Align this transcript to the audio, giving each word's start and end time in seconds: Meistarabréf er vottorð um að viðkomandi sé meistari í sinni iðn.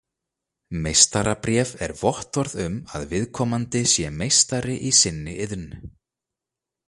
Meistarabréf 0.85 1.73
er 1.87 1.93
vottorð 1.99 2.55
um 2.63 2.79
að 2.99 3.05
viðkomandi 3.13 3.83
sé 3.93 4.09
meistari 4.23 4.79
í 4.91 4.95
sinni 5.03 5.37
iðn. 5.47 5.69